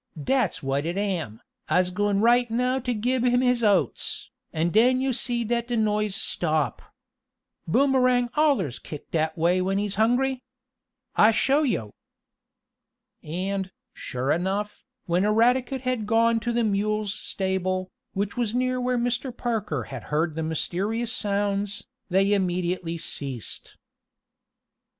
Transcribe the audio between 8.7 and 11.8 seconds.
kick dat way when he's hungry. I show